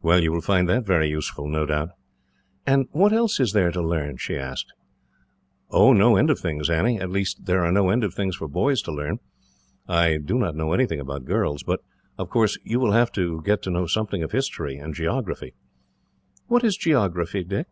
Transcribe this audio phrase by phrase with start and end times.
[0.00, 1.90] "Well, you will find that very useful, no doubt."
[2.66, 4.72] "And what else is there to learn?" she asked.
[5.70, 8.80] "No end of things, Annie at least, there are no end of things for boys
[8.80, 9.18] to learn.
[9.86, 11.62] I do not know anything about girls.
[11.62, 11.80] But,
[12.16, 15.52] of course, you will have to get to know something of history and geography."
[16.46, 17.66] "What is geography, Dick?"